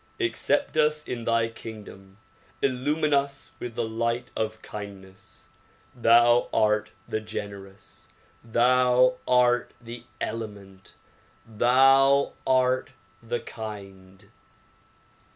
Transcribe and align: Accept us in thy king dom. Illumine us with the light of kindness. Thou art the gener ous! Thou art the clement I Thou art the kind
Accept 0.19 0.77
us 0.77 1.03
in 1.07 1.25
thy 1.25 1.47
king 1.49 1.83
dom. 1.83 2.17
Illumine 2.63 3.13
us 3.13 3.51
with 3.59 3.75
the 3.75 3.85
light 3.87 4.31
of 4.35 4.59
kindness. 4.63 5.47
Thou 5.93 6.49
art 6.51 6.89
the 7.07 7.21
gener 7.21 7.71
ous! 7.71 8.07
Thou 8.43 9.17
art 9.27 9.75
the 9.79 10.03
clement 10.19 10.95
I 11.47 11.57
Thou 11.59 12.33
art 12.47 12.93
the 13.21 13.41
kind 13.41 14.25